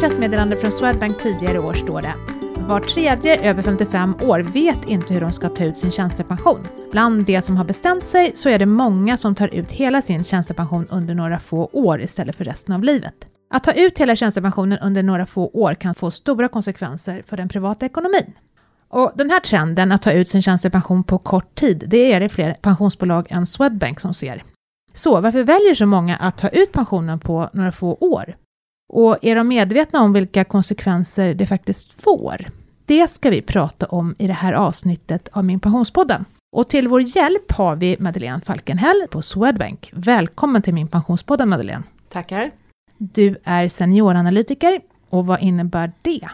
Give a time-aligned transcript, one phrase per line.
[0.00, 2.14] ett pressmeddelande från Swedbank tidigare i år står det
[2.60, 6.68] var tredje över 55 år vet inte hur de ska ta ut sin tjänstepension.
[6.90, 10.24] Bland de som har bestämt sig så är det många som tar ut hela sin
[10.24, 13.14] tjänstepension under några få år istället för resten av livet.
[13.50, 17.48] Att ta ut hela tjänstepensionen under några få år kan få stora konsekvenser för den
[17.48, 18.32] privata ekonomin.
[18.88, 22.28] Och den här trenden att ta ut sin tjänstepension på kort tid, det är det
[22.28, 24.42] fler pensionsbolag än Swedbank som ser.
[24.94, 28.34] Så varför väljer så många att ta ut pensionen på några få år?
[28.92, 32.46] Och är de medvetna om vilka konsekvenser det faktiskt får?
[32.86, 36.24] Det ska vi prata om i det här avsnittet av Min Pensionspodden.
[36.56, 39.90] Och till vår hjälp har vi Madeleine Falkenhäll på Swedbank.
[39.92, 41.82] Välkommen till Min Pensionspodden Madeleine.
[42.08, 42.50] Tackar.
[42.98, 46.28] Du är senioranalytiker och vad innebär det?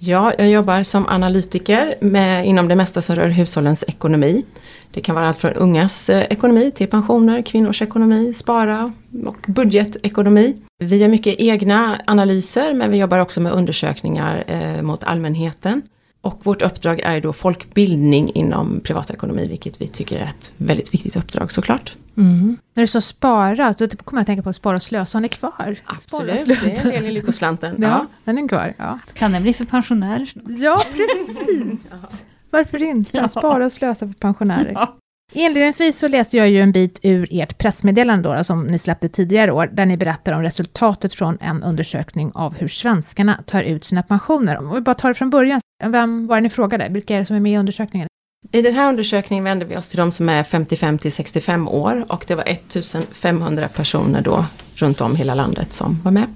[0.00, 4.44] Ja, jag jobbar som analytiker med, inom det mesta som rör hushållens ekonomi.
[4.90, 8.92] Det kan vara allt från ungas eh, ekonomi till pensioner, kvinnors ekonomi, spara
[9.26, 10.56] och budgetekonomi.
[10.78, 15.82] Vi gör mycket egna analyser men vi jobbar också med undersökningar eh, mot allmänheten.
[16.20, 21.16] Och vårt uppdrag är då folkbildning inom privatekonomi, vilket vi tycker är ett väldigt viktigt
[21.16, 21.96] uppdrag såklart.
[22.18, 22.56] Mm.
[22.74, 25.28] När du sa spara, då kommer jag att tänka på spara och slösa, har ni
[25.28, 25.76] kvar?
[25.84, 27.74] Absolut, det är en del i lyckoslanten.
[27.78, 28.74] ja, ja, den är kvar.
[28.76, 28.98] Ja.
[29.12, 30.44] Kan den bli för pensionärer snart?
[30.48, 31.88] Ja, precis.
[32.02, 32.08] ja.
[32.50, 33.28] Varför inte?
[33.28, 34.72] Spara och slösa för pensionärer.
[34.74, 34.96] Ja.
[35.32, 39.52] Inledningsvis så läste jag ju en bit ur ert pressmeddelande då, som ni släppte tidigare
[39.52, 44.02] år, där ni berättar om resultatet från en undersökning av hur svenskarna tar ut sina
[44.02, 44.58] pensioner.
[44.58, 46.88] Om vi bara tar det från början, vem var det ni frågade?
[46.88, 48.08] Vilka är det som är med i undersökningen?
[48.52, 52.06] I den här undersökningen vände vi oss till de som är 55 till 65 år
[52.08, 54.44] och det var 1500 personer då
[54.74, 56.26] runt om hela landet som var med.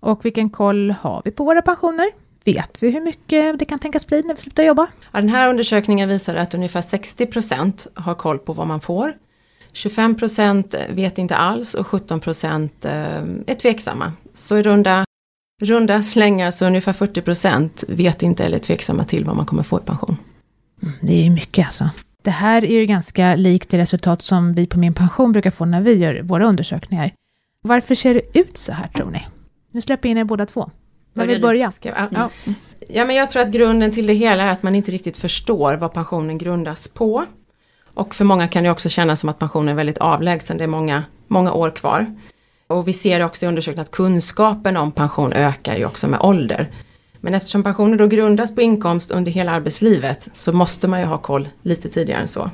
[0.00, 2.10] Och vilken koll har vi på våra pensioner?
[2.44, 4.86] Vet vi hur mycket det kan tänkas bli när vi slutar jobba?
[5.12, 9.16] Ja, den här undersökningen visar att ungefär 60 procent har koll på vad man får.
[9.72, 12.92] 25 procent vet inte alls och 17 procent eh,
[13.46, 14.12] är tveksamma.
[14.32, 15.04] Så i runda,
[15.62, 19.62] runda slängar så ungefär 40 procent vet inte eller är tveksamma till vad man kommer
[19.62, 20.16] få i pension.
[20.84, 21.90] Mm, det är ju mycket alltså.
[22.22, 25.64] Det här är ju ganska likt det resultat som vi på Min Pension brukar få
[25.64, 27.14] när vi gör våra undersökningar.
[27.62, 29.26] Varför ser det ut så här tror ni?
[29.70, 30.70] Nu släpper jag in er båda två.
[31.12, 31.72] Vem vill börja?
[31.82, 32.08] Ja.
[32.10, 32.30] Ja.
[32.88, 35.74] ja men jag tror att grunden till det hela är att man inte riktigt förstår
[35.74, 37.24] vad pensionen grundas på.
[37.94, 40.68] Och för många kan det också kännas som att pensionen är väldigt avlägsen, det är
[40.68, 42.14] många, många år kvar.
[42.66, 46.70] Och vi ser också i undersökningen att kunskapen om pension ökar ju också med ålder.
[47.24, 51.18] Men eftersom pensionen då grundas på inkomst under hela arbetslivet så måste man ju ha
[51.18, 52.50] koll lite tidigare än så.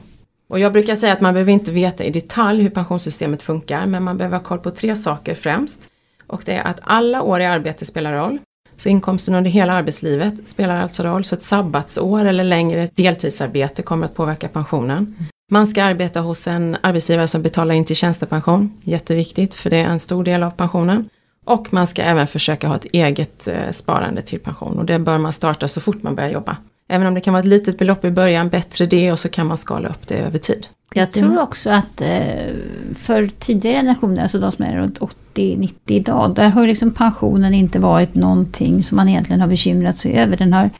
[0.48, 4.02] Och jag brukar säga att man behöver inte veta i detalj hur pensionssystemet funkar men
[4.02, 5.88] man behöver ha koll på tre saker främst.
[6.26, 8.38] Och det är att alla år i arbete spelar roll.
[8.76, 14.06] Så inkomsten under hela arbetslivet spelar alltså roll, så ett sabbatsår eller längre deltidsarbete kommer
[14.06, 15.16] att påverka pensionen.
[15.50, 19.84] Man ska arbeta hos en arbetsgivare som betalar in till tjänstepension, jätteviktigt för det är
[19.84, 21.08] en stor del av pensionen.
[21.46, 25.18] Och man ska även försöka ha ett eget eh, sparande till pension och det bör
[25.18, 26.56] man starta så fort man börjar jobba.
[26.88, 29.46] Även om det kan vara ett litet belopp i början, bättre det och så kan
[29.46, 30.66] man skala upp det över tid.
[30.94, 32.54] Jag tror också att eh,
[32.96, 35.00] för tidigare generationer, alltså de som är runt
[35.34, 40.18] 80-90 idag, där har liksom pensionen inte varit någonting som man egentligen har bekymrat sig
[40.18, 40.36] över.
[40.36, 40.70] Den har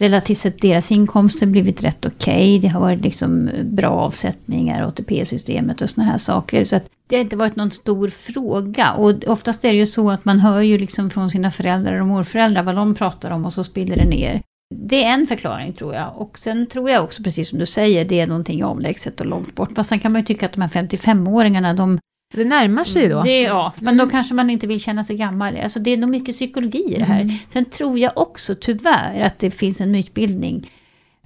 [0.00, 2.34] relativt sett deras inkomster blivit rätt okej.
[2.34, 2.58] Okay.
[2.58, 6.64] Det har varit liksom bra avsättningar, ATP-systemet och såna här saker.
[6.64, 8.92] Så att det har inte varit någon stor fråga.
[8.92, 12.06] Och oftast är det ju så att man hör ju liksom från sina föräldrar och
[12.06, 14.42] morföräldrar vad de pratar om och så spiller det ner.
[14.74, 16.12] Det är en förklaring tror jag.
[16.16, 19.54] Och sen tror jag också, precis som du säger, det är någonting avlägset och långt
[19.54, 19.72] bort.
[19.76, 21.98] Fast sen kan man ju tycka att de här 55-åringarna, de...
[22.32, 23.22] Det närmar sig då.
[23.22, 25.56] Det, ja, men då kanske man inte vill känna sig gammal.
[25.56, 27.20] Alltså det är nog mycket psykologi i det här.
[27.20, 27.34] Mm.
[27.48, 30.70] Sen tror jag också tyvärr att det finns en mytbildning.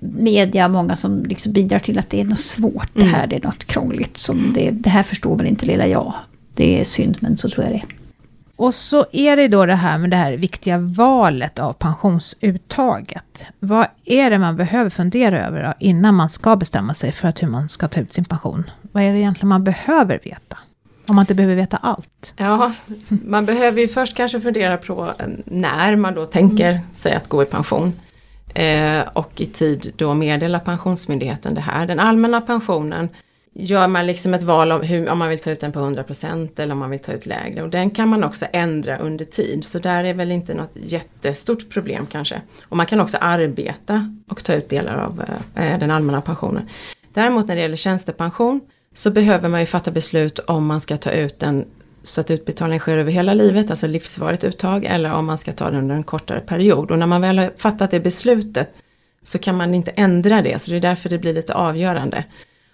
[0.00, 3.28] Media, många som liksom bidrar till att det är något svårt det här, mm.
[3.28, 4.16] det är något krångligt.
[4.16, 6.14] Som det, det här förstår väl inte lilla jag.
[6.54, 7.84] Det är synd, men så tror jag det är.
[8.56, 13.46] Och så är det då det här med det här viktiga valet av pensionsuttaget.
[13.58, 17.48] Vad är det man behöver fundera över innan man ska bestämma sig för att hur
[17.48, 18.70] man ska ta ut sin pension?
[18.92, 20.58] Vad är det egentligen man behöver veta?
[21.08, 22.34] Om man inte behöver veta allt.
[22.36, 22.72] Ja,
[23.08, 25.12] man behöver ju först kanske fundera på
[25.44, 26.82] när man då tänker mm.
[26.94, 27.92] sig att gå i pension.
[28.54, 31.86] Eh, och i tid då meddela Pensionsmyndigheten det här.
[31.86, 33.08] Den allmänna pensionen
[33.54, 36.60] gör man liksom ett val om, hur, om man vill ta ut den på 100%
[36.60, 37.62] eller om man vill ta ut lägre.
[37.62, 39.64] Och den kan man också ändra under tid.
[39.64, 42.40] Så där är väl inte något jättestort problem kanske.
[42.62, 45.24] Och man kan också arbeta och ta ut delar av
[45.54, 46.68] eh, den allmänna pensionen.
[47.12, 48.60] Däremot när det gäller tjänstepension
[48.94, 51.64] så behöver man ju fatta beslut om man ska ta ut den
[52.02, 55.70] så att utbetalningen sker över hela livet, alltså livsvarigt uttag, eller om man ska ta
[55.70, 56.90] den under en kortare period.
[56.90, 58.74] Och när man väl har fattat det beslutet
[59.22, 62.24] så kan man inte ändra det, så det är därför det blir lite avgörande.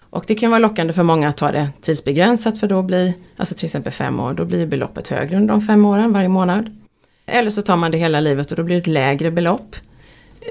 [0.09, 3.55] Och det kan vara lockande för många att ta det tidsbegränsat för då blir, alltså
[3.55, 6.77] till exempel fem år, då blir beloppet högre under de fem åren varje månad.
[7.25, 9.75] Eller så tar man det hela livet och då blir det ett lägre belopp.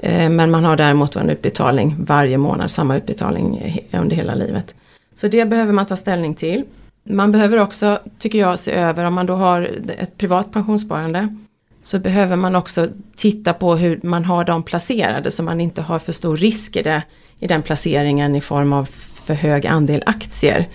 [0.03, 4.75] Eh, men man har däremot en utbetalning varje månad, samma utbetalning under hela livet.
[5.21, 6.63] Så det behöver man ta ställning till.
[7.03, 11.35] Man behöver också, tycker jag, se över om man då har ett privat pensionssparande.
[11.81, 15.99] Så behöver man också titta på hur man har dem placerade så man inte har
[15.99, 17.03] för stor risk i, det,
[17.39, 18.89] i den placeringen i form av
[19.25, 20.67] för hög andel aktier.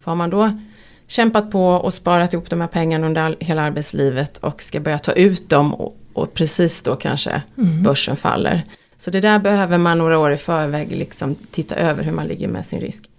[0.00, 0.58] För har man då
[1.06, 5.12] kämpat på och sparat ihop de här pengarna under hela arbetslivet och ska börja ta
[5.12, 7.82] ut dem och, och precis då kanske mm.
[7.82, 8.62] börsen faller.
[8.96, 12.48] Så det där behöver man några år i förväg liksom titta över hur man ligger
[12.48, 13.10] med sin risk.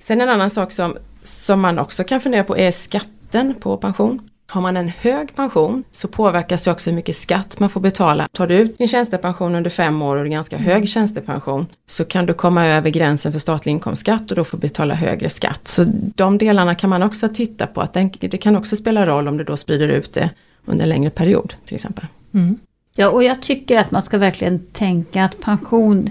[0.00, 4.30] Sen en annan sak som, som man också kan fundera på är skatten på pension.
[4.46, 8.28] Har man en hög pension så påverkas ju också hur mycket skatt man får betala.
[8.32, 12.26] Tar du ut din tjänstepension under fem år och en ganska hög tjänstepension så kan
[12.26, 15.68] du komma över gränsen för statlig inkomstskatt och då få betala högre skatt.
[15.68, 17.80] Så de delarna kan man också titta på.
[17.80, 20.30] att Det kan också spela roll om du då sprider ut det
[20.64, 22.06] under en längre period till exempel.
[22.34, 22.58] Mm.
[22.94, 26.10] Ja, och jag tycker att man ska verkligen tänka att pension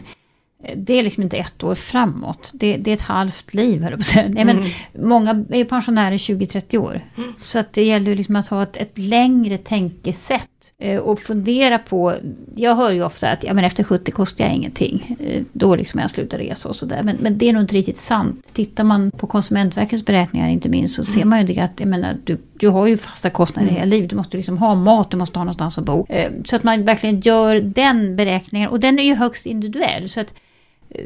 [0.76, 2.52] det är liksom inte ett år framåt.
[2.54, 4.30] Det, det är ett halvt liv, höll jag på att säga.
[4.30, 4.70] Nej, men mm.
[4.94, 7.02] Många är pensionärer 20-30 år.
[7.18, 7.34] Mm.
[7.42, 10.50] Så att det gäller liksom att ha ett, ett längre tänkesätt.
[10.78, 12.16] Eh, och fundera på,
[12.56, 15.18] jag hör ju ofta att ja, men efter 70 kostar jag ingenting.
[15.20, 17.04] Eh, då liksom jag slutar resa och sådär.
[17.04, 18.54] Men, men det är nog inte riktigt sant.
[18.54, 22.18] Tittar man på Konsumentverkets beräkningar inte minst så ser man ju det att jag menar,
[22.24, 23.80] du, du har ju fasta kostnader mm.
[23.80, 24.10] hela livet.
[24.10, 26.06] Du måste liksom ha mat, du måste ha någonstans att bo.
[26.10, 28.70] Eh, så att man verkligen gör den beräkningen.
[28.70, 30.10] Och den är ju högst individuell.
[30.10, 30.34] Så att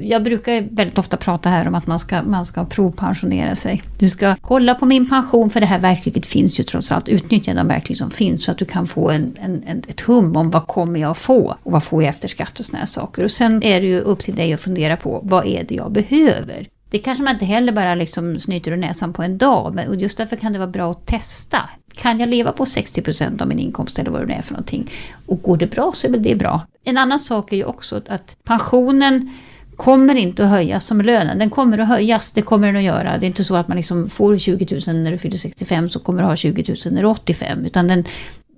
[0.02, 3.82] jag brukar väldigt ofta prata här om att man ska, man ska provpensionera sig.
[4.00, 7.10] Du ska kolla på min pension för det här verktyget finns ju trots allt.
[7.10, 10.36] Utnyttja de verktyg som finns så att du kan få en, en, en, ett hum
[10.36, 13.24] om vad kommer jag få och vad får jag efter skatt och såna här saker.
[13.24, 15.92] Och sen är det ju upp till dig att fundera på vad är det jag
[15.92, 16.68] behöver.
[16.90, 19.74] Det kanske man inte heller bara liksom snyter ur näsan på en dag.
[19.74, 21.70] Men just därför kan det vara bra att testa.
[21.94, 24.92] Kan jag leva på 60% av min inkomst eller vad det nu är för någonting?
[25.26, 26.62] Och går det bra så är väl det bra.
[26.84, 29.30] En annan sak är ju också att pensionen
[29.76, 31.40] kommer inte att höjas som lönen.
[31.40, 33.18] Den kommer att höjas, det kommer den att göra.
[33.18, 36.00] Det är inte så att man liksom får 20 000 när du fyller 65 så
[36.00, 37.66] kommer du ha 20 000 när du är 85.
[37.66, 38.06] Utan den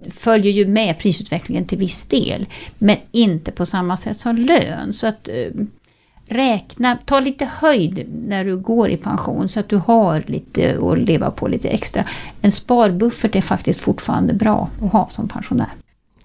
[0.10, 2.46] följer ju med prisutvecklingen till viss del.
[2.78, 4.94] Men inte på samma sätt som lön.
[4.94, 5.66] Så att eh,
[6.28, 11.00] räkna, ta lite höjd när du går i pension så att du har lite att
[11.00, 12.06] leva på lite extra.
[12.42, 15.70] En sparbuffert är faktiskt fortfarande bra att ha som pensionär.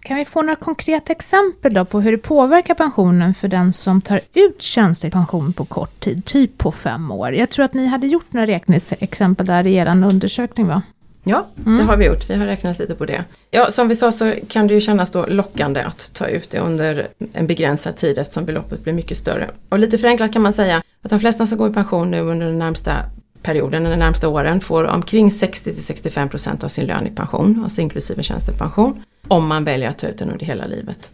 [0.02, 4.00] Kan vi få några konkreta exempel då på hur det påverkar pensionen för den som
[4.00, 7.34] tar ut tjänstepension på kort tid, typ på fem år?
[7.34, 10.82] Jag tror att ni hade gjort några räkneexempel där i er undersökning va?
[11.22, 11.78] Ja, mm.
[11.78, 12.30] det har vi gjort.
[12.30, 13.24] Vi har räknat lite på det.
[13.50, 16.58] Ja, som vi sa så kan det ju kännas då lockande att ta ut det
[16.58, 19.50] under en begränsad tid eftersom beloppet blir mycket större.
[19.68, 22.46] Och lite förenklat kan man säga att de flesta som går i pension nu under
[22.46, 22.96] den närmsta
[23.42, 29.02] perioden, de närmsta åren, får omkring 60-65% av sin lön i pension, alltså inklusive tjänstepension,
[29.28, 31.10] om man väljer att ta ut den under hela livet.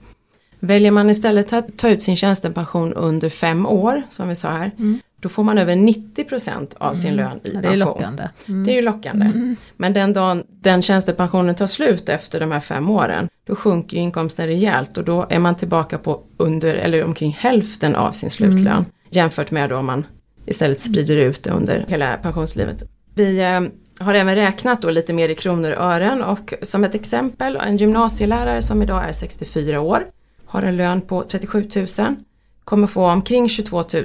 [0.60, 4.72] Väljer man istället att ta ut sin tjänstepension under fem år, som vi sa här,
[4.78, 5.00] mm.
[5.20, 7.24] då får man över 90% av sin mm.
[7.24, 7.62] lön i pension.
[7.62, 8.28] Det är lockande.
[8.48, 8.64] Mm.
[8.64, 9.26] Det är ju lockande.
[9.26, 9.56] Mm.
[9.76, 14.46] Men den dagen den tjänstepensionen tar slut efter de här fem åren, då sjunker inkomsten
[14.46, 18.66] rejält och då är man tillbaka på under eller omkring hälften av sin slutlön.
[18.66, 18.84] Mm.
[19.10, 20.06] Jämfört med då om man
[20.46, 22.82] istället sprider ut det under hela pensionslivet.
[23.14, 23.60] Vi eh,
[24.04, 27.76] har även räknat då lite mer i kronor och ören och som ett exempel en
[27.76, 30.06] gymnasielärare som idag är 64 år
[30.46, 32.16] har en lön på 37 000
[32.64, 34.04] kommer få omkring 22 000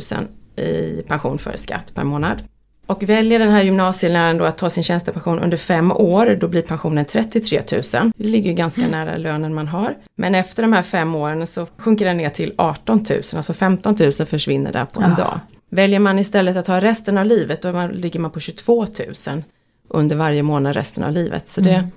[0.56, 2.44] i pension före skatt per månad.
[2.86, 6.62] Och väljer den här gymnasieläraren då att ta sin tjänstepension under fem år, då blir
[6.62, 8.12] pensionen 33 000.
[8.16, 8.92] Det ligger ganska mm.
[8.92, 9.98] nära lönen man har.
[10.16, 13.96] Men efter de här fem åren så sjunker den ner till 18 000, alltså 15
[14.00, 15.24] 000 försvinner där på en ja.
[15.24, 15.40] dag.
[15.74, 18.86] Väljer man istället att ha resten av livet då ligger man på 22
[19.28, 19.44] 000
[19.88, 21.50] under varje månad resten av livet.
[21.50, 21.92] Så det, mm.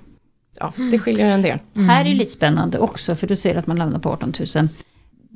[0.59, 1.59] ja, det skiljer en del.
[1.75, 1.89] Mm.
[1.89, 4.67] Här är lite spännande också för du säger att man landar på 18 000.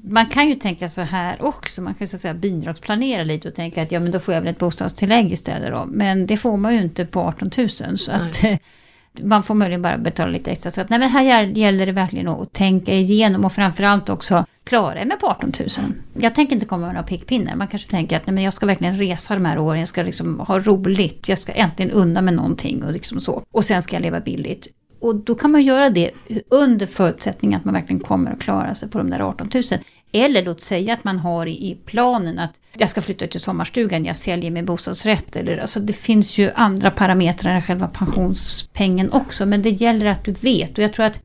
[0.04, 3.56] Man kan ju tänka så här också, man kan så att säga bidragsplanera lite och
[3.56, 5.86] tänka att ja men då får jag väl ett bostadstillägg istället då.
[5.86, 8.44] Men det får man ju inte på 18 000 så att
[9.22, 10.72] man får möjligen bara betala lite extra.
[10.72, 15.06] Så att, nej, men här gäller det verkligen att tänka igenom och framförallt också klara
[15.06, 15.70] mig på 18 000.
[16.14, 17.56] Jag tänker inte komma med några pekpinnar.
[17.56, 19.80] Man kanske tänker att nej, men jag ska verkligen resa de här åren.
[19.80, 21.30] Jag ska liksom ha roligt.
[21.30, 23.44] Jag ska äntligen unna mig någonting och liksom så.
[23.52, 24.68] Och sen ska jag leva billigt.
[25.00, 26.12] Och då kan man göra det
[26.50, 29.64] under förutsättning att man verkligen kommer att klara sig på de där 18 000.
[30.12, 34.16] Eller låt säga att man har i planen att jag ska flytta till sommarstugan, jag
[34.16, 35.36] säljer min bostadsrätt.
[35.36, 39.46] Eller, alltså det finns ju andra parametrar än själva pensionspengen också.
[39.46, 40.78] Men det gäller att du vet.
[40.78, 41.20] Och jag tror att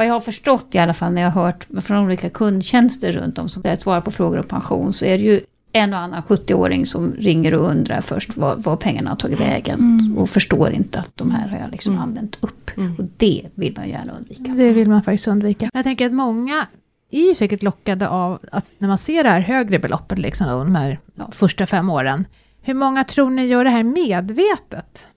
[0.00, 3.38] vad jag har förstått i alla fall när jag har hört från olika kundtjänster runt
[3.38, 5.40] om som svarar på frågor om pension så är det ju
[5.72, 9.80] en och annan 70-åring som ringer och undrar först vad, vad pengarna har tagit vägen.
[9.80, 10.18] Mm.
[10.18, 12.02] Och förstår inte att de här har jag liksom mm.
[12.02, 12.70] använt upp.
[12.76, 12.94] Mm.
[12.98, 14.52] Och det vill man gärna undvika.
[14.52, 15.70] Det vill man faktiskt undvika.
[15.74, 16.66] Jag tänker att många
[17.10, 20.74] är ju säkert lockade av att när man ser det här högre beloppet, liksom, de
[20.74, 21.28] här ja.
[21.32, 22.26] första fem åren.
[22.62, 25.08] Hur många tror ni gör det här medvetet?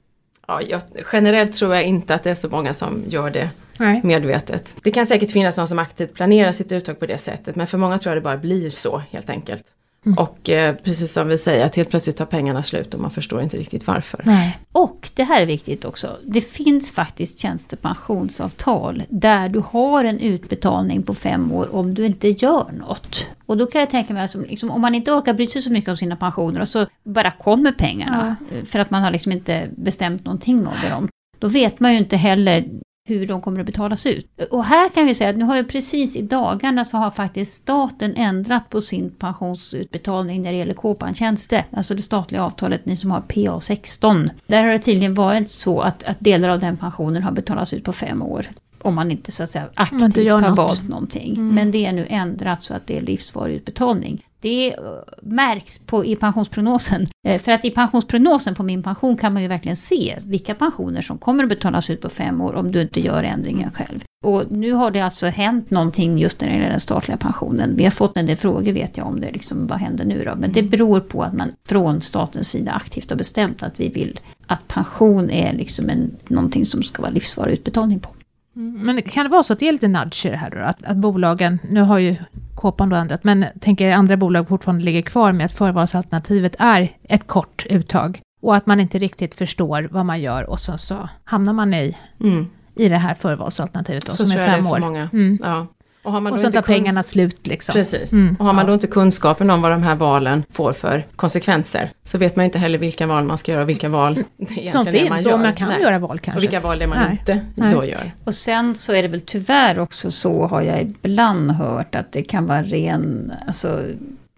[0.48, 0.82] Ja, jag,
[1.13, 4.01] generellt tror jag inte att det är så många som gör det Nej.
[4.03, 4.75] medvetet.
[4.84, 7.77] Det kan säkert finnas någon som aktivt planerar sitt uttag på det sättet men för
[7.77, 9.63] många tror jag det bara blir så helt enkelt.
[10.06, 10.18] Mm.
[10.18, 13.42] Och eh, precis som vi säger att helt plötsligt tar pengarna slut och man förstår
[13.42, 14.22] inte riktigt varför.
[14.25, 14.58] Nej.
[14.72, 16.18] Och det här är viktigt också.
[16.24, 22.30] Det finns faktiskt tjänstepensionsavtal där du har en utbetalning på fem år om du inte
[22.30, 23.27] gör något.
[23.46, 25.72] Och då kan jag tänka mig, alltså, liksom, om man inte orkar bry sig så
[25.72, 28.36] mycket om sina pensioner och så bara kommer pengarna.
[28.51, 28.65] Ja.
[28.65, 31.10] För att man har liksom inte bestämt någonting över dem.
[31.39, 32.65] Då vet man ju inte heller
[33.05, 34.27] hur de kommer att betalas ut.
[34.51, 37.53] Och här kan vi säga att nu har ju precis i dagarna så har faktiskt
[37.53, 41.65] staten ändrat på sin pensionsutbetalning när det gäller Kåpan-tjänster.
[41.72, 44.29] Alltså det statliga avtalet, ni som har PA16.
[44.48, 47.83] Där har det tydligen varit så att, att delar av den pensionen har betalats ut
[47.83, 48.45] på fem år.
[48.81, 50.57] Om man inte så att säga aktivt har något.
[50.57, 51.33] valt någonting.
[51.33, 51.55] Mm.
[51.55, 54.25] Men det är nu ändrat så att det är livsvarig utbetalning.
[54.44, 54.76] Det
[55.22, 57.08] märks på, i pensionsprognosen.
[57.28, 61.02] Eh, för att i pensionsprognosen på min pension kan man ju verkligen se vilka pensioner
[61.02, 64.04] som kommer att betalas ut på fem år om du inte gör ändringar själv.
[64.24, 67.76] Och nu har det alltså hänt någonting just när det gäller den statliga pensionen.
[67.76, 70.36] Vi har fått en del frågor vet jag om det, liksom, vad händer nu då?
[70.36, 74.20] Men det beror på att man från statens sida aktivt har bestämt att vi vill
[74.48, 78.10] att pension är liksom en, någonting som ska vara livsvarig utbetalning på.
[78.56, 78.82] Mm.
[78.82, 80.60] Men kan det vara så att det är lite nudge i det här då?
[80.60, 82.16] Att, att bolagen, nu har ju
[82.63, 87.27] Kåpan då ändrat, men tänker andra bolag fortfarande ligger kvar med att förvalsalternativet är ett
[87.27, 88.22] kort uttag.
[88.41, 91.98] Och att man inte riktigt förstår vad man gör och så, så hamnar man i,
[92.20, 92.48] mm.
[92.75, 94.77] i det här förvalsalternativet då, så som är fem år.
[94.77, 95.39] Mm.
[95.41, 95.67] Ja.
[96.03, 97.74] Och, har man och så tar pengarna slut liksom.
[97.74, 98.12] Precis.
[98.12, 98.36] Mm.
[98.39, 102.17] Och har man då inte kunskapen om vad de här valen får för konsekvenser så
[102.17, 105.10] vet man inte heller vilka val man ska göra och vilka val det Som finns,
[105.10, 105.33] man gör.
[105.33, 105.81] och man kan Nej.
[105.81, 106.38] göra val kanske.
[106.38, 107.12] Och vilka val det man Nej.
[107.12, 107.74] inte Nej.
[107.74, 108.12] då gör.
[108.24, 112.24] Och sen så är det väl tyvärr också så har jag ibland hört att det
[112.24, 113.83] kan vara ren, alltså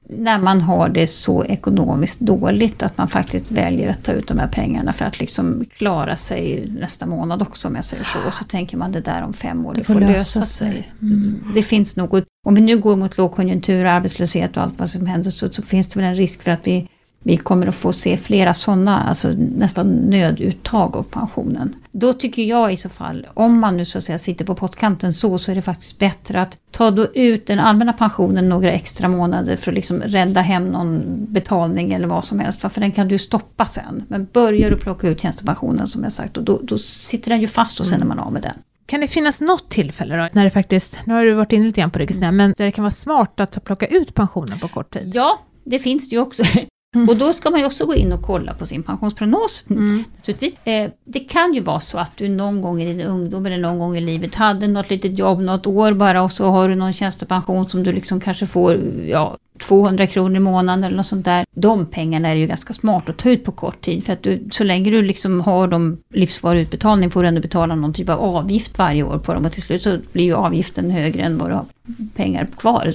[0.10, 4.40] när man har det så ekonomiskt dåligt att man faktiskt väljer att ta ut de
[4.40, 8.20] här pengarna för att liksom klara sig nästa månad också om jag säger så.
[8.28, 10.84] Och så tänker man det där om fem år, det, det får, får lösa sig.
[10.84, 10.94] sig.
[11.02, 11.52] Mm.
[11.54, 15.30] Det finns något, om vi nu går mot lågkonjunktur, arbetslöshet och allt vad som händer
[15.30, 16.90] så, så finns det väl en risk för att vi
[17.28, 21.76] vi kommer att få se flera sådana, alltså nästan nöduttag av pensionen.
[21.98, 25.14] Då tycker jag i så fall, om man nu så att säga sitter på pottkanten
[25.14, 29.08] så, så är det faktiskt bättre att ta då ut den allmänna pensionen några extra
[29.08, 32.62] månader för att liksom rädda hem någon betalning eller vad som helst.
[32.62, 34.04] För den kan du stoppa sen.
[34.08, 37.48] Men börjar du plocka ut tjänstepensionen som jag sagt, och då, då sitter den ju
[37.48, 38.56] fast och sen är man av med den.
[38.86, 41.82] Kan det finnas något tillfälle då, när det faktiskt, nu har du varit inne lite
[41.82, 44.68] grann på det Kristina, men där det kan vara smart att plocka ut pensionen på
[44.68, 45.12] kort tid?
[45.14, 46.44] Ja, det finns det ju också.
[46.96, 47.10] Mm.
[47.10, 49.64] Och då ska man ju också gå in och kolla på sin pensionsprognos.
[49.70, 50.04] Mm.
[50.18, 50.58] Naturligtvis.
[50.64, 53.80] Eh, det kan ju vara så att du någon gång i din ungdom eller någon
[53.80, 56.94] gång i livet hade något litet jobb något år bara och så har du någon
[56.94, 61.46] tjänstepension som du liksom kanske får ja, 200 kronor i månaden eller något sånt där.
[61.56, 64.06] De pengarna är ju ganska smart att ta ut på kort tid.
[64.06, 67.76] För att du, så länge du liksom har de livsvarig utbetalning får du ändå betala
[67.76, 69.46] någon typ av avgift varje år på dem.
[69.46, 71.66] Och till slut så blir ju avgiften högre än vad du har
[72.16, 72.94] pengar kvar.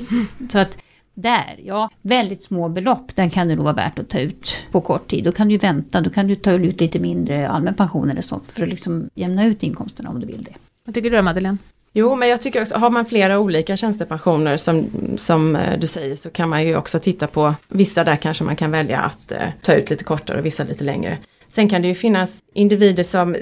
[0.52, 0.78] Så att
[1.14, 4.80] där, ja, väldigt små belopp, den kan det nog vara värt att ta ut på
[4.80, 5.24] kort tid.
[5.24, 8.44] Då kan du vänta, då kan du ta ut lite mindre allmän pension eller sånt
[8.52, 10.54] för att liksom jämna ut inkomsterna om du vill det.
[10.84, 11.58] Vad tycker du Madeleine?
[11.92, 14.86] Jo, men jag tycker också, har man flera olika tjänstepensioner som,
[15.16, 18.56] som eh, du säger så kan man ju också titta på, vissa där kanske man
[18.56, 21.18] kan välja att eh, ta ut lite kortare och vissa lite längre.
[21.48, 23.36] Sen kan det ju finnas individer som,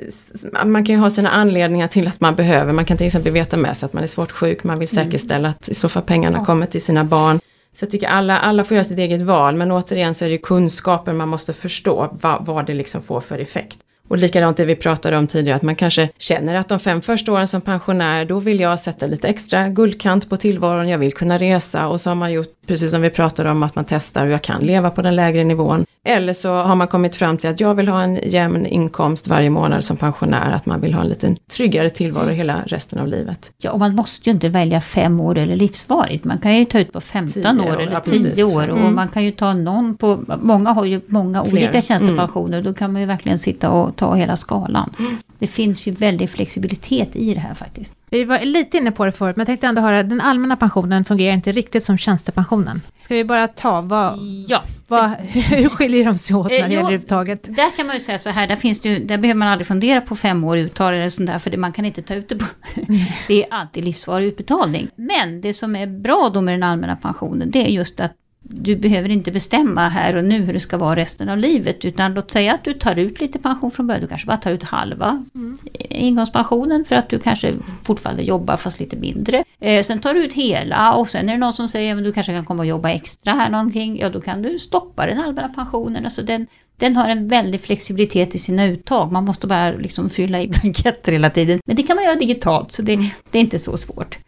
[0.65, 3.57] man kan ju ha sina anledningar till att man behöver, man kan till exempel veta
[3.57, 5.05] med sig att man är svårt sjuk, man vill mm.
[5.05, 7.41] säkerställa att i så fall pengarna kommer till sina barn.
[7.79, 10.39] Så jag tycker alla, alla får göra sitt eget val men återigen så är det
[10.39, 13.79] kunskapen man måste förstå vad, vad det liksom får för effekt.
[14.09, 17.33] Och likadant det vi pratade om tidigare, att man kanske känner att de fem första
[17.33, 21.39] åren som pensionär, då vill jag sätta lite extra guldkant på tillvaron, jag vill kunna
[21.39, 24.33] resa och så har man gjort precis som vi pratade om att man testar hur
[24.33, 25.87] jag kan leva på den lägre nivån.
[26.05, 29.51] Eller så har man kommit fram till att jag vill ha en jämn inkomst varje
[29.51, 33.51] månad som pensionär, att man vill ha en lite tryggare tillvaro hela resten av livet.
[33.63, 36.25] Ja, och man måste ju inte välja fem år eller livsvarigt.
[36.25, 38.95] Man kan ju ta ut på 15 år, år eller 10 år och mm.
[38.95, 41.53] man kan ju ta någon på, många har ju många Fler.
[41.53, 42.65] olika tjänstepensioner, mm.
[42.65, 44.95] då kan man ju verkligen sitta och ta hela skalan.
[44.99, 45.17] Mm.
[45.39, 47.97] Det finns ju väldigt flexibilitet i det här faktiskt.
[48.11, 51.05] Vi var lite inne på det förut, men jag tänkte ändå höra, den allmänna pensionen
[51.05, 52.81] fungerar inte riktigt som tjänstepensionen.
[52.99, 56.93] Ska vi bara ta, vad, ja, vad, hur skiljer de sig åt när det gäller
[56.93, 57.57] uttaget?
[57.57, 60.01] Där kan man ju säga så här, där, finns det, där behöver man aldrig fundera
[60.01, 62.39] på fem år uttag eller sånt där, för det, man kan inte ta ut det
[62.39, 62.45] på...
[63.29, 64.89] det är alltid livsvarig utbetalning.
[64.97, 68.13] Men det som är bra då med den allmänna pensionen, det är just att
[68.51, 71.85] du behöver inte bestämma här och nu hur det ska vara resten av livet.
[71.85, 74.03] Utan låt säga att du tar ut lite pension från början.
[74.03, 75.57] Du kanske bara tar ut halva mm.
[75.91, 77.55] ingångspensionen för att du kanske
[77.85, 79.45] fortfarande jobbar fast lite mindre.
[79.61, 82.13] Eh, sen tar du ut hela och sen är det någon som säger att du
[82.13, 83.99] kanske kan komma och jobba extra här någonting.
[83.99, 86.05] Ja då kan du stoppa den allmänna pensionen.
[86.05, 89.13] Alltså den, den har en väldig flexibilitet i sina uttag.
[89.13, 91.61] Man måste bara liksom fylla i blanketter hela tiden.
[91.67, 93.07] Men det kan man göra digitalt så det, mm.
[93.31, 94.19] det är inte så svårt.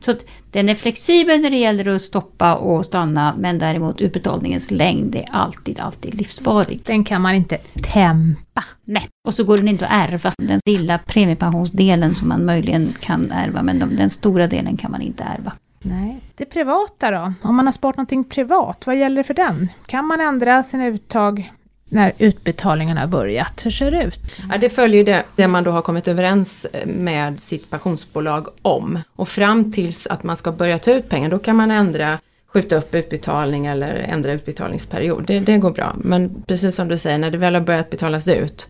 [0.00, 0.14] Så
[0.50, 5.24] den är flexibel när det gäller att stoppa och stanna men däremot utbetalningens längd är
[5.30, 6.80] alltid, alltid livsfarlig.
[6.84, 7.56] Den kan man inte
[7.92, 8.64] tempa.
[8.84, 10.32] Nej, och så går den inte att ärva.
[10.38, 15.02] Den lilla premiepensionsdelen som man möjligen kan ärva men de, den stora delen kan man
[15.02, 15.52] inte ärva.
[15.82, 16.20] Nej.
[16.34, 17.32] Det privata då?
[17.42, 19.68] Om man har sparat någonting privat, vad gäller för den?
[19.86, 21.52] Kan man ändra sina uttag
[21.88, 23.66] när utbetalningarna har börjat?
[23.66, 24.20] Hur ser det ut?
[24.50, 28.98] Ja, det följer det, det man då har kommit överens med sitt pensionsbolag om.
[29.16, 32.18] Och fram tills att man ska börja ta ut pengar, då kan man ändra
[32.52, 35.24] skjuta upp utbetalning eller ändra utbetalningsperiod.
[35.26, 35.96] Det, det går bra.
[35.98, 38.68] Men precis som du säger, när det väl har börjat betalas ut,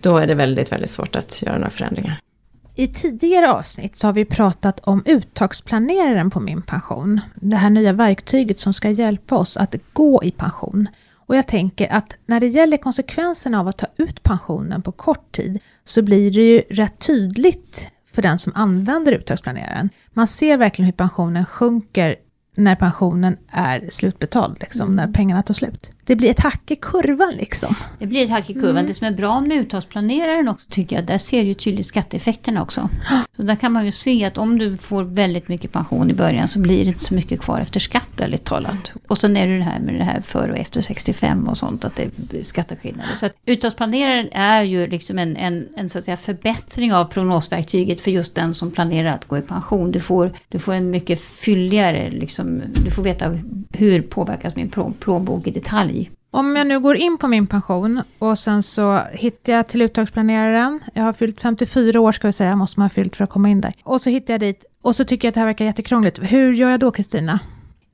[0.00, 2.20] då är det väldigt, väldigt svårt att göra några förändringar.
[2.76, 7.20] I tidigare avsnitt så har vi pratat om uttagsplaneraren på min pension.
[7.34, 10.88] Det här nya verktyget som ska hjälpa oss att gå i pension.
[11.26, 15.32] Och jag tänker att när det gäller konsekvenserna av att ta ut pensionen på kort
[15.32, 19.90] tid så blir det ju rätt tydligt för den som använder uttagsplaneraren.
[20.12, 22.16] Man ser verkligen hur pensionen sjunker
[22.56, 24.96] när pensionen är slutbetald, liksom, mm.
[24.96, 25.90] när pengarna tar slut.
[26.06, 27.74] Det blir ett hack i kurvan liksom.
[27.98, 28.70] Det blir ett hack i kurvan.
[28.70, 28.86] Mm.
[28.86, 32.88] Det som är bra med uttagsplaneraren också tycker jag, där ser ju tydligt skatteeffekterna också.
[33.36, 36.48] Så där kan man ju se att om du får väldigt mycket pension i början
[36.48, 38.92] så blir det inte så mycket kvar efter skatt ärligt talat.
[39.08, 41.84] Och sen är det det här med det här före och efter 65 och sånt,
[41.84, 43.14] att det är skatteskillnader.
[43.14, 48.00] Så att uttagsplaneraren är ju liksom en, en, en så att säga förbättring av prognosverktyget
[48.00, 49.92] för just den som planerar att gå i pension.
[49.92, 53.36] Du får, du får en mycket fylligare, liksom, du får veta
[53.72, 54.70] hur påverkas min
[55.00, 55.93] plånbok i detalj
[56.34, 60.80] om jag nu går in på min pension och sen så hittar jag till uttagsplaneraren.
[60.94, 63.48] Jag har fyllt 54 år ska vi säga, måste man ha fyllt för att komma
[63.48, 63.74] in där.
[63.82, 66.18] Och så hittar jag dit och så tycker jag att det här verkar jättekrångligt.
[66.22, 67.40] Hur gör jag då Kristina?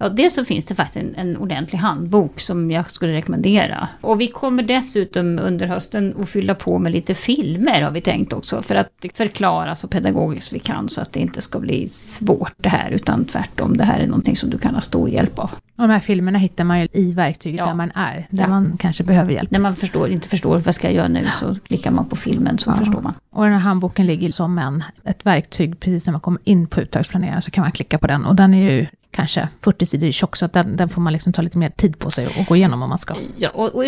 [0.02, 3.88] Ja, dels så finns det faktiskt en, en ordentlig handbok som jag skulle rekommendera.
[4.00, 8.32] Och vi kommer dessutom under hösten att fylla på med lite filmer har vi tänkt
[8.32, 8.62] också.
[8.62, 12.68] För att förklara så pedagogiskt vi kan så att det inte ska bli svårt det
[12.68, 12.90] här.
[12.90, 15.50] Utan tvärtom, det här är någonting som du kan ha stor hjälp av.
[15.76, 17.66] Och de här filmerna hittar man ju i verktyget ja.
[17.66, 18.26] där man är.
[18.30, 18.48] Där ja.
[18.48, 19.50] man kanske behöver hjälp.
[19.50, 22.58] När man förstår, inte förstår vad ska jag göra nu så klickar man på filmen
[22.58, 22.76] så ja.
[22.76, 23.14] förstår man.
[23.32, 26.80] Och den här handboken ligger som en, ett verktyg precis när man kommer in på
[26.80, 28.24] uttagsplaneraren så kan man klicka på den.
[28.24, 31.32] Och den är ju kanske 40 sidor tjock, så att den, den, får man liksom
[31.32, 33.14] ta lite mer tid på sig och gå igenom om man ska.
[33.36, 33.84] Ja, och, och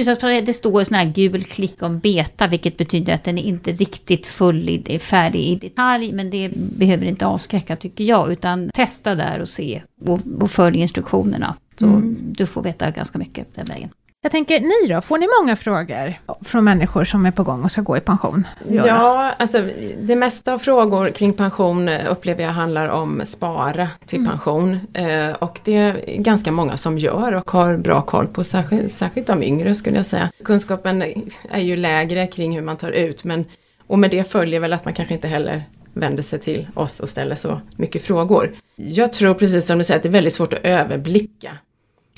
[0.47, 4.27] det står sån här gul klick om beta, vilket betyder att den är inte riktigt
[4.27, 9.41] full, i, färdig i detalj, men det behöver inte avskräcka tycker jag, utan testa där
[9.41, 11.55] och se och, och följ instruktionerna.
[11.79, 12.17] Så mm.
[12.19, 13.89] du får veta ganska mycket den vägen.
[14.25, 15.01] Jag tänker, ni då?
[15.01, 18.47] Får ni många frågor från människor som är på gång och ska gå i pension?
[18.69, 19.69] Ja, alltså
[20.03, 24.31] det mesta av frågor kring pension upplever jag handlar om spara till mm.
[24.31, 24.81] pension.
[24.95, 29.27] Eh, och det är ganska många som gör och har bra koll på, särskilt, särskilt
[29.27, 30.31] de yngre skulle jag säga.
[30.45, 31.03] Kunskapen
[31.51, 33.45] är ju lägre kring hur man tar ut men
[33.87, 37.09] och med det följer väl att man kanske inte heller vänder sig till oss och
[37.09, 38.55] ställer så mycket frågor.
[38.77, 41.51] Jag tror precis som du säger att det är väldigt svårt att överblicka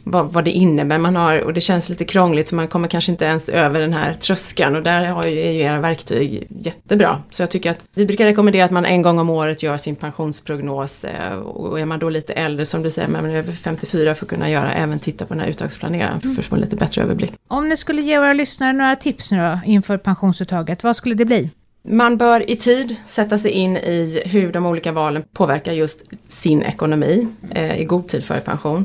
[0.04, 3.12] vad, vad det innebär man har och det känns lite krångligt så man kommer kanske
[3.12, 7.22] inte ens över den här tröskeln och där har ju, är ju era verktyg jättebra.
[7.30, 9.96] Så jag tycker att vi brukar rekommendera att man en gång om året gör sin
[9.96, 14.24] pensionsprognos eh, och är man då lite äldre som du säger, men över 54 för
[14.24, 17.02] att kunna göra, även titta på den här uttagsplaneraren för att få en lite bättre
[17.02, 17.32] överblick.
[17.48, 21.24] Om ni skulle ge våra lyssnare några tips nu då inför pensionsuttaget, vad skulle det
[21.24, 21.50] bli?
[21.88, 26.62] Man bör i tid sätta sig in i hur de olika valen påverkar just sin
[26.62, 28.84] ekonomi eh, i god tid före pension.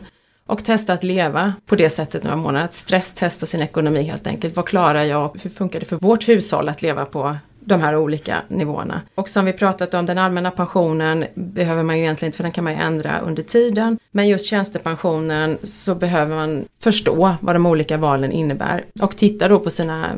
[0.49, 2.65] Och testa att leva på det sättet några månader.
[2.65, 4.55] Att stresstesta sin ekonomi helt enkelt.
[4.55, 5.39] Vad klarar jag?
[5.43, 9.01] Hur funkar det för vårt hushåll att leva på de här olika nivåerna.
[9.15, 12.51] Och som vi pratat om, den allmänna pensionen behöver man ju egentligen inte för den
[12.51, 13.99] kan man ju ändra under tiden.
[14.11, 18.83] Men just tjänstepensionen så behöver man förstå vad de olika valen innebär.
[19.01, 20.09] Och titta då på sina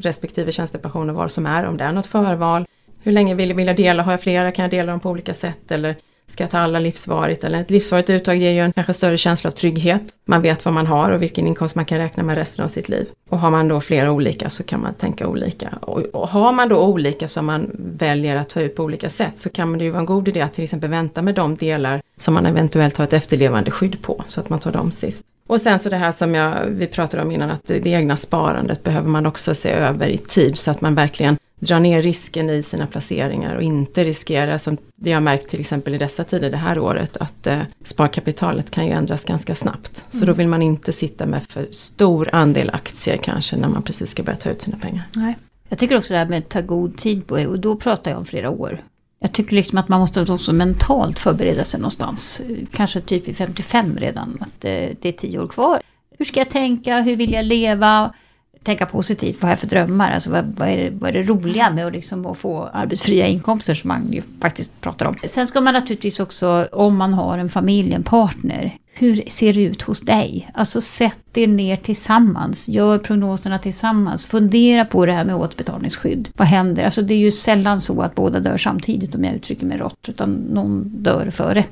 [0.00, 2.66] respektive tjänstepensioner vad som är, om det är något förval.
[3.02, 4.02] Hur länge vill jag dela?
[4.02, 4.52] Har jag flera?
[4.52, 5.70] Kan jag dela dem på olika sätt?
[5.70, 5.96] Eller
[6.28, 7.44] Ska jag ta alla livsvarigt?
[7.44, 10.02] Eller ett livsvarigt uttag ger ju en kanske större känsla av trygghet.
[10.24, 12.88] Man vet vad man har och vilken inkomst man kan räkna med resten av sitt
[12.88, 13.08] liv.
[13.28, 15.78] Och har man då flera olika så kan man tänka olika.
[15.80, 19.38] Och, och har man då olika som man väljer att ta ut på olika sätt
[19.38, 22.02] så kan det ju vara en god idé att till exempel vänta med de delar
[22.16, 24.24] som man eventuellt har ett efterlevande skydd på.
[24.28, 25.24] Så att man tar dem sist.
[25.46, 28.82] Och sen så det här som jag, vi pratade om innan att det egna sparandet
[28.82, 32.62] behöver man också se över i tid så att man verkligen dra ner risken i
[32.62, 36.56] sina placeringar och inte riskera, som vi har märkt till exempel i dessa tider det
[36.56, 40.04] här året, att eh, sparkapitalet kan ju ändras ganska snabbt.
[40.10, 40.26] Så Mm.
[40.26, 44.22] då vill man inte sitta med för stor andel aktier kanske när man precis ska
[44.22, 45.02] börja ta ut sina pengar.
[45.14, 45.36] Nej.
[45.68, 48.18] Jag tycker också det här med att ta god tid på och då pratar jag
[48.18, 48.80] om flera år.
[49.20, 52.42] Jag tycker liksom att man måste också mentalt förbereda sig någonstans.
[52.72, 54.38] Kanske typ vid 55 redan.
[54.40, 55.80] Att eh, det är 10 år kvar.
[56.18, 57.00] Hur ska jag tänka?
[57.00, 58.14] Hur vill jag leva?
[58.62, 59.36] Tänka positivt.
[59.36, 60.12] Vad har jag för drömmar?
[60.12, 63.26] Alltså vad, vad, är, det, vad är det roliga med att, liksom att få arbetsfria
[63.26, 65.16] inkomster som man ju faktiskt pratar om.
[65.24, 68.72] Sen ska man naturligtvis också, om man har en familj, en partner.
[68.92, 70.50] Hur ser det ut hos dig?
[70.54, 72.68] Alltså sätt er ner tillsammans.
[72.68, 74.26] Gör prognoserna tillsammans.
[74.26, 76.28] Fundera på det här med återbetalningsskydd.
[76.36, 76.84] Vad händer?
[76.84, 80.08] Alltså det är ju sällan så att båda dör samtidigt om jag uttrycker mig rått.
[80.08, 81.64] Utan någon dör före.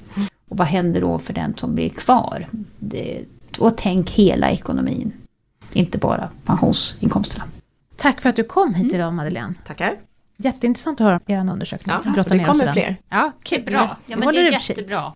[0.49, 2.47] Och vad händer då för den som blir kvar?
[2.79, 3.25] Det,
[3.59, 5.13] och tänk hela ekonomin.
[5.77, 7.45] Inte bara pensionsinkomsterna.
[7.97, 9.55] Tack för att du kom hit idag Madeleine.
[9.67, 9.97] Tackar!
[10.37, 11.97] Jätteintressant att höra er undersökning.
[12.17, 12.97] Ja, det kommer fler.
[13.09, 13.63] Ja, kul.
[13.67, 15.13] Ja, Då men håller det är jättebra.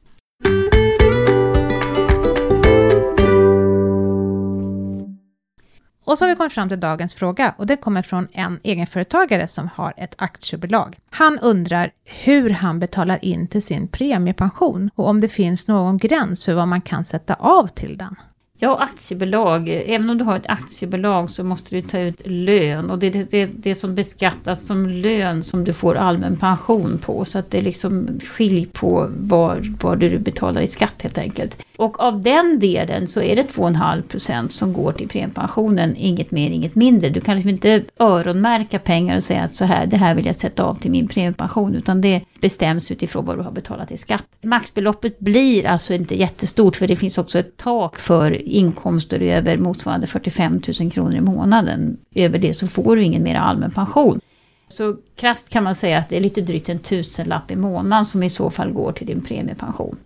[6.05, 9.49] Och så har vi kommit fram till dagens fråga och det kommer från en egenföretagare
[9.49, 10.99] som har ett aktiebolag.
[11.11, 16.45] Han undrar hur han betalar in till sin premiepension och om det finns någon gräns
[16.45, 18.17] för vad man kan sätta av till den.
[18.63, 19.69] Ja, aktiebolag.
[19.69, 22.91] Även om du har ett aktiebolag så måste du ta ut lön.
[22.91, 27.25] Och det är det, det, som beskattas som lön som du får allmän pension på.
[27.25, 31.67] Så att det är liksom skilj på vad, vad du betalar i skatt helt enkelt.
[31.81, 35.97] Och av den delen så är det 2,5 procent som går till premiepensionen.
[35.97, 37.11] Inget mer, inget mindre.
[37.11, 40.37] Du kan liksom inte öronmärka pengar och säga att så här, det här vill jag
[40.37, 41.75] sätta av till min premiepension.
[41.75, 44.25] Utan det bestäms utifrån vad du har betalat i skatt.
[44.43, 50.07] Maxbeloppet blir alltså inte jättestort för det finns också ett tak för inkomster över motsvarande
[50.07, 51.97] 45 000 kronor i månaden.
[52.15, 54.21] Över det så får du ingen mer allmän pension.
[54.69, 58.23] Så krasst kan man säga att det är lite drygt en tusenlapp i månaden som
[58.23, 59.97] i så fall går till din premiepension.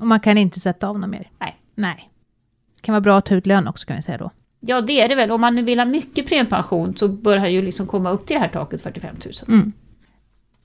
[0.00, 1.30] Och man kan inte sätta av något mer.
[1.38, 1.56] Nej.
[1.74, 2.10] Nej.
[2.74, 4.30] Det kan vara bra att ta ut lön också kan vi säga då.
[4.60, 5.30] Ja det är det väl.
[5.30, 8.34] Om man nu vill ha mycket premiepension så bör han ju liksom komma upp till
[8.34, 9.32] det här taket 45 000.
[9.48, 9.72] Mm.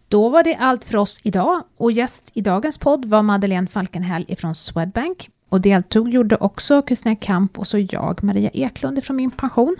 [0.07, 4.25] Då var det allt för oss idag och gäst i dagens podd var Madeleine Falkenhäll
[4.27, 5.29] ifrån Swedbank.
[5.49, 9.75] Och deltog gjorde också Kristina Kamp och så jag, Maria Eklund från Min Pension.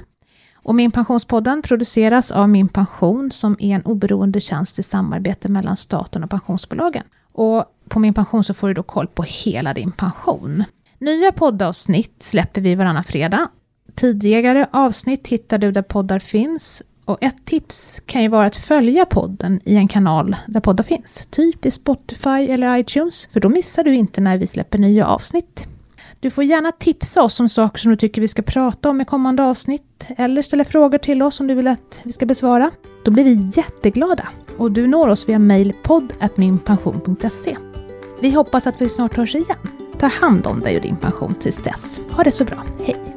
[0.55, 5.77] Och Min Pensionspodden produceras av Min Pension som är en oberoende tjänst i samarbete mellan
[5.77, 7.03] staten och pensionsbolagen.
[7.31, 10.63] Och på Min Pension så får du då koll på hela din pension.
[10.99, 13.47] Nya poddavsnitt släpper vi varannan fredag.
[13.95, 19.05] Tidigare avsnitt hittar du där poddar finns och ett tips kan ju vara att följa
[19.05, 23.83] podden i en kanal där poddar finns, typ i Spotify eller iTunes, för då missar
[23.83, 25.67] du inte när vi släpper nya avsnitt.
[26.19, 29.05] Du får gärna tipsa oss om saker som du tycker vi ska prata om i
[29.05, 32.71] kommande avsnitt, eller ställa frågor till oss om du vill att vi ska besvara.
[33.05, 34.27] Då blir vi jätteglada.
[34.57, 37.57] Och du når oss via mejl podd.minpension.se.
[38.21, 39.57] Vi hoppas att vi snart hörs igen.
[39.99, 42.01] Ta hand om dig och din pension tills dess.
[42.11, 42.63] Ha det så bra.
[42.85, 43.16] Hej!